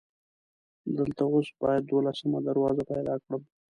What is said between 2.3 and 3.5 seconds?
دروازه پیدا کړم.